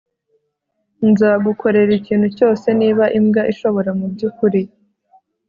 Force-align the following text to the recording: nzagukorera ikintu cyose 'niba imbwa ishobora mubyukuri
nzagukorera 1.09 1.91
ikintu 1.99 2.27
cyose 2.37 2.67
'niba 2.79 3.05
imbwa 3.17 3.41
ishobora 3.53 3.89
mubyukuri 3.99 4.61